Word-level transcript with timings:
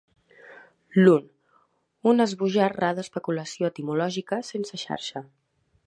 L'un, 1.01 1.27
una 2.13 2.27
esbojar 2.31 2.71
rada 2.79 3.05
especulació 3.07 3.71
etimològica 3.73 4.43
sense 4.53 4.85
xarxa. 4.87 5.29